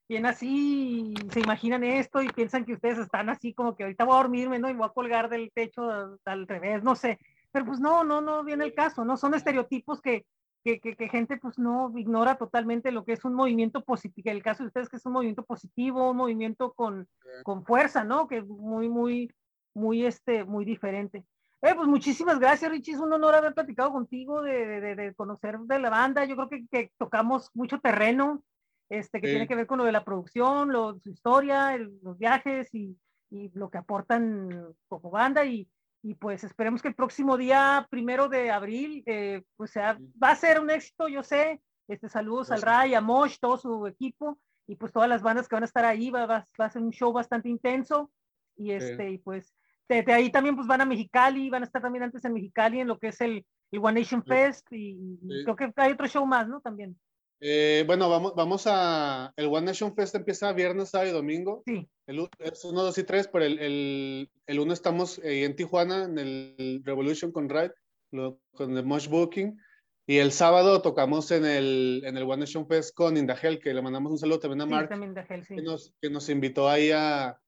[0.10, 4.16] bien así, se imaginan esto y piensan que ustedes están así como que ahorita voy
[4.16, 4.70] a dormirme, ¿no?
[4.72, 7.20] Y voy a colgar del techo al, revés, no sé.
[7.52, 9.18] Pero pues no, no, no viene el caso, ¿no?
[9.18, 10.26] Son estereotipos que,
[10.64, 14.64] que, que, gente pues no ignora totalmente lo que es un movimiento positivo, el caso
[14.64, 17.08] de ustedes que es un movimiento positivo, un movimiento con,
[17.44, 18.28] con fuerza, ¿no?
[18.28, 19.32] Que muy, muy
[19.74, 21.26] muy, este, muy diferente.
[21.62, 22.94] Eh, pues muchísimas gracias, Richie.
[22.94, 26.26] Es un honor haber platicado contigo, de, de, de conocer de la banda.
[26.26, 28.44] Yo creo que, que tocamos mucho terreno,
[28.90, 32.74] este, que tiene que ver con lo de la producción, lo, su historia, los viajes
[32.74, 32.98] y,
[33.30, 35.46] y, lo que aportan como banda.
[35.46, 35.70] Y,
[36.02, 40.36] y, pues esperemos que el próximo día, primero de abril, eh, pues sea, va a
[40.36, 41.62] ser un éxito, yo sé.
[41.88, 45.56] Este, saludos al Ray, a Mosh, todo su equipo y pues todas las bandas que
[45.56, 46.10] van a estar ahí.
[46.10, 48.10] Va, va, a ser un show bastante intenso
[48.56, 49.54] y este, y pues
[49.96, 52.80] de, de, ahí también pues van a Mexicali, van a estar también antes en Mexicali
[52.80, 56.08] en lo que es el, el One Nation Fest y, y creo que hay otro
[56.08, 56.62] show más, ¿no?
[56.62, 56.98] También.
[57.44, 59.34] Eh, bueno, vamos, vamos a.
[59.36, 61.64] El One Nation Fest empieza viernes, sábado y domingo.
[61.66, 61.90] Sí.
[62.06, 66.04] El, es uno, dos y tres, pero el, el, el uno estamos eh, en Tijuana,
[66.04, 67.74] en el Revolution con Ride,
[68.12, 69.60] lo, con el Mosh Booking.
[70.06, 73.82] Y el sábado tocamos en el, en el One Nation Fest con Indahel, que le
[73.82, 75.56] mandamos un saludo también a Mark, sí, también Indahel, sí.
[75.56, 77.40] que, nos, que nos invitó ahí a,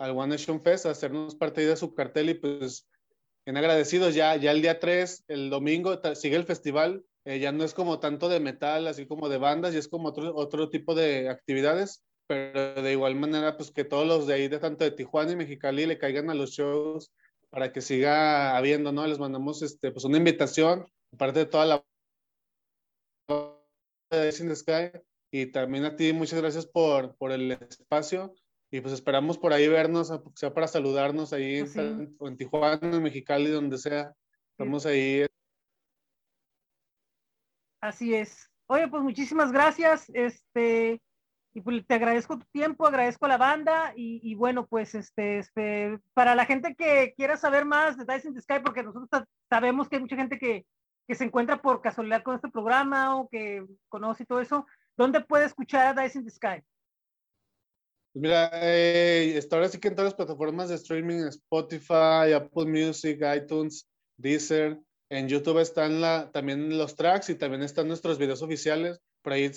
[0.00, 2.88] al One Nation Fest a hacernos parte de su cartel y pues
[3.46, 7.64] en agradecidos ya, ya el día 3, el domingo, sigue el festival eh, ya no
[7.64, 10.94] es como tanto de metal, así como de bandas, y es como otro, otro tipo
[10.94, 14.90] de actividades, pero de igual manera, pues que todos los de ahí, de tanto de
[14.92, 17.12] Tijuana y Mexicali, le caigan a los shows
[17.50, 19.06] para que siga habiendo, ¿no?
[19.06, 21.84] Les mandamos este, pues una invitación, aparte de toda la
[24.10, 24.98] de Sky,
[25.30, 28.34] y también a ti, muchas gracias por, por el espacio.
[28.70, 31.80] Y pues esperamos por ahí vernos, sea para saludarnos ahí sí.
[31.80, 34.14] en, en Tijuana, en Mexicali, donde sea.
[34.52, 35.26] Estamos ahí
[37.80, 38.50] Así es.
[38.66, 40.10] Oye, pues muchísimas gracias.
[40.14, 41.00] Este,
[41.54, 45.38] y pues te agradezco tu tiempo, agradezco a la banda y, y bueno, pues este,
[45.38, 49.24] este, para la gente que quiera saber más de Dice in the Sky, porque nosotros
[49.48, 50.66] sabemos que hay mucha gente que,
[51.08, 54.66] que se encuentra por casualidad con este programa o que conoce y todo eso,
[54.96, 56.62] ¿dónde puede escuchar a Dice in the Sky?
[58.12, 62.66] Pues mira, eh, está ahora sí que en todas las plataformas de streaming, Spotify, Apple
[62.66, 63.86] Music, iTunes,
[64.16, 64.78] Deezer,
[65.10, 69.00] en YouTube están la, también los tracks y también están nuestros videos oficiales.
[69.22, 69.50] Por ahí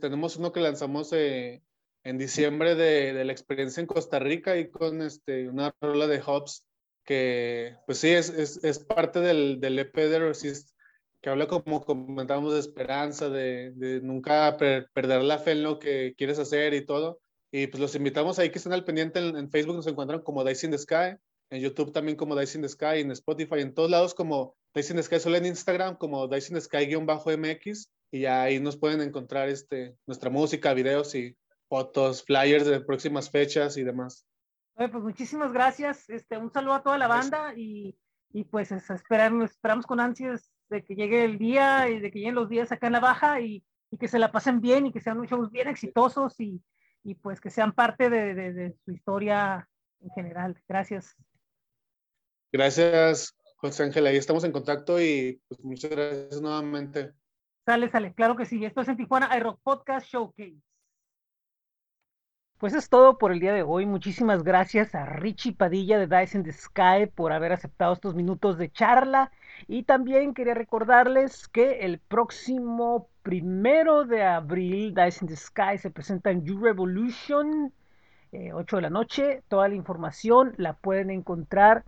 [0.00, 1.62] tenemos uno que lanzamos eh,
[2.04, 6.20] en diciembre de, de, la experiencia en Costa Rica y con este, una rola de
[6.20, 6.64] Hobbs
[7.04, 10.70] que pues sí, es, es, es parte del, del, EP de Resist,
[11.20, 15.78] que habla como comentábamos de esperanza, de, de nunca per, perder la fe en lo
[15.78, 17.20] que quieres hacer y todo.
[17.52, 20.44] Y pues los invitamos ahí que estén al pendiente en, en Facebook, nos encuentran como
[20.44, 21.16] Dice in the Sky,
[21.50, 24.92] en YouTube también como Dice in the Sky, en Spotify, en todos lados como Dice
[24.92, 29.00] in the Sky, solo en Instagram como Dice in the Sky-MX y ahí nos pueden
[29.00, 31.36] encontrar este, nuestra música, videos y
[31.68, 34.26] fotos, flyers de próximas fechas y demás.
[34.74, 37.98] Oye, pues muchísimas gracias, este, un saludo a toda la banda y,
[38.32, 42.36] y pues esperamos, esperamos con ansias de que llegue el día y de que lleguen
[42.36, 45.00] los días acá en la baja y, y que se la pasen bien y que
[45.00, 46.62] sean shows bien exitosos y,
[47.02, 49.68] y pues que sean parte de, de, de su historia
[50.00, 50.60] en general.
[50.68, 51.16] Gracias.
[52.52, 54.06] Gracias, José Ángel.
[54.06, 57.12] Ahí estamos en contacto y pues muchas gracias nuevamente.
[57.64, 58.14] Sale, sale.
[58.14, 58.64] Claro que sí.
[58.64, 60.60] Esto es en Tijuana iRock Podcast Showcase.
[62.60, 63.86] Pues es todo por el día de hoy.
[63.86, 68.58] Muchísimas gracias a Richie Padilla de Dice in the Sky por haber aceptado estos minutos
[68.58, 69.32] de charla.
[69.66, 75.90] Y también quería recordarles que el próximo primero de abril Dice in the Sky se
[75.90, 77.72] presenta en You Revolution,
[78.30, 79.42] eh, 8 de la noche.
[79.48, 81.86] Toda la información la pueden encontrar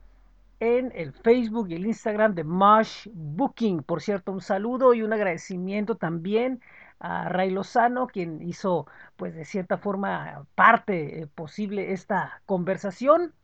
[0.62, 3.82] en el Facebook y el Instagram de Mosh Booking.
[3.82, 6.60] Por cierto, un saludo y un agradecimiento también
[7.00, 8.86] a Ray Lozano, quien hizo,
[9.16, 13.34] pues de cierta forma, parte eh, posible esta conversación.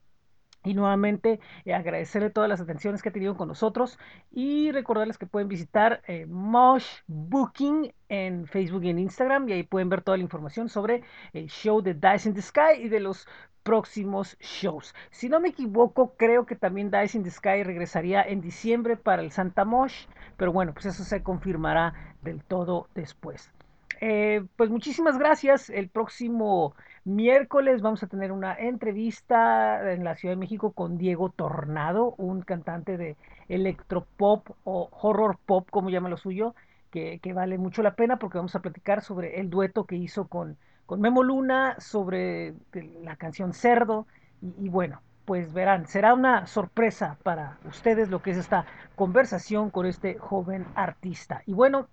[0.65, 3.99] Y nuevamente eh, agradecerle todas las atenciones que ha tenido con nosotros
[4.31, 9.63] y recordarles que pueden visitar eh, Mosh Booking en Facebook y en Instagram y ahí
[9.63, 11.03] pueden ver toda la información sobre
[11.33, 13.27] el show de Dice in the Sky y de los
[13.63, 14.95] próximos shows.
[15.11, 19.23] Si no me equivoco, creo que también Dice in the Sky regresaría en diciembre para
[19.23, 20.07] el Santa Mosh,
[20.37, 23.53] pero bueno, pues eso se confirmará del todo después.
[24.01, 25.71] Eh, pues muchísimas gracias.
[25.71, 26.75] El próximo
[27.05, 32.43] miércoles vamos a tener una entrevista en la Ciudad de México con Diego Tornado, un
[32.43, 33.17] cantante de
[33.49, 36.55] electropop o horror pop, como llama lo suyo,
[36.91, 40.29] que, que vale mucho la pena porque vamos a platicar sobre el dueto que hizo
[40.29, 42.55] con con Memo Luna sobre
[43.03, 44.07] la canción Cerdo
[44.41, 49.71] y, y, bueno, pues verán, será una sorpresa para ustedes lo que es esta conversación
[49.71, 51.43] con este joven artista.
[51.45, 51.91] Y bueno,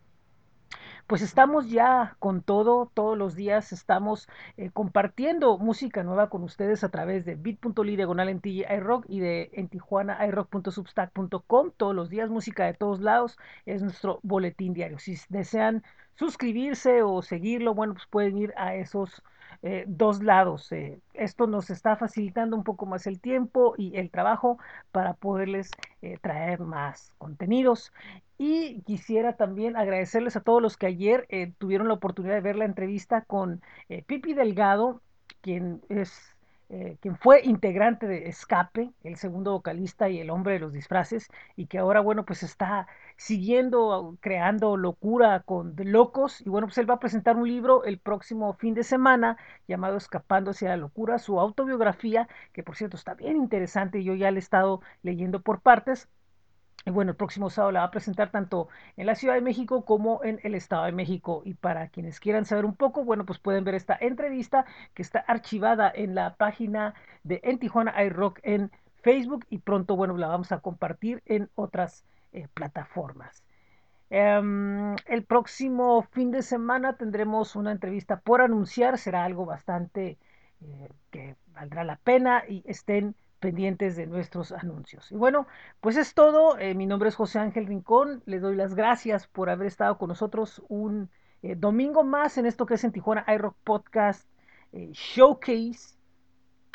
[1.07, 6.83] pues estamos ya con todo, todos los días estamos eh, compartiendo música nueva con ustedes
[6.83, 11.71] a través de bit.ly diagonal en iRock y de en Tijuana iRock.substack.com.
[11.77, 14.97] Todos los días, música de todos lados, es nuestro boletín diario.
[14.97, 15.83] Si desean
[16.15, 19.21] suscribirse o seguirlo, bueno, pues pueden ir a esos
[19.61, 20.71] eh, dos lados.
[20.71, 24.57] Eh, esto nos está facilitando un poco más el tiempo y el trabajo
[24.91, 25.69] para poderles
[26.21, 27.91] traer más contenidos.
[28.37, 31.27] Y quisiera también agradecerles a todos los que ayer
[31.57, 33.61] tuvieron la oportunidad de ver la entrevista con
[34.07, 35.01] Pipi Delgado,
[35.41, 36.35] quien es
[36.69, 41.27] eh, quien fue integrante de Escape, el segundo vocalista y el hombre de los disfraces,
[41.55, 46.89] y que ahora, bueno, pues está siguiendo, creando locura con Locos, y bueno, pues él
[46.89, 51.19] va a presentar un libro el próximo fin de semana llamado Escapando hacia la locura,
[51.19, 55.61] su autobiografía, que por cierto está bien interesante, yo ya le he estado leyendo por
[55.61, 56.09] partes,
[56.91, 60.23] bueno, el próximo sábado la va a presentar tanto en la Ciudad de México como
[60.23, 61.41] en el Estado de México.
[61.43, 65.19] Y para quienes quieran saber un poco, bueno, pues pueden ver esta entrevista que está
[65.19, 68.71] archivada en la página de En Tijuana iRock en
[69.01, 73.43] Facebook y pronto, bueno, la vamos a compartir en otras eh, plataformas.
[74.09, 80.19] Um, el próximo fin de semana tendremos una entrevista por anunciar, será algo bastante
[80.61, 83.15] eh, que valdrá la pena y estén
[83.45, 85.11] pendientes de nuestros anuncios.
[85.11, 85.45] Y bueno,
[85.79, 86.57] pues es todo.
[86.57, 88.23] Eh, mi nombre es José Ángel Rincón.
[88.25, 91.11] Les doy las gracias por haber estado con nosotros un
[91.43, 94.27] eh, domingo más en esto que es en Tijuana iRock Podcast
[94.73, 95.95] eh, Showcase.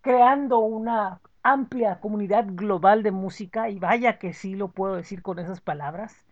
[0.00, 5.38] creando una amplia comunidad global de música y vaya que sí lo puedo decir con
[5.38, 6.25] esas palabras.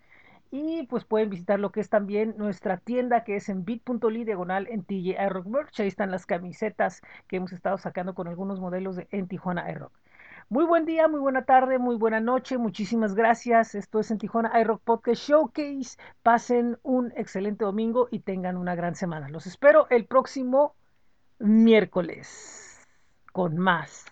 [0.56, 4.68] Y pues pueden visitar lo que es también nuestra tienda que es en bit.ly diagonal
[4.70, 5.80] en TJ Rock Merch.
[5.80, 9.92] Ahí están las camisetas que hemos estado sacando con algunos modelos de en Tijuana iRock.
[10.48, 12.56] Muy buen día, muy buena tarde, muy buena noche.
[12.56, 13.74] Muchísimas gracias.
[13.74, 15.98] Esto es en Tijuana iRock Podcast Showcase.
[16.22, 19.28] Pasen un excelente domingo y tengan una gran semana.
[19.28, 20.76] Los espero el próximo
[21.40, 22.80] miércoles
[23.32, 24.04] con más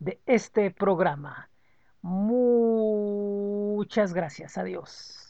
[0.00, 1.50] de este programa.
[2.02, 4.58] Muchas gracias.
[4.58, 5.23] Adiós.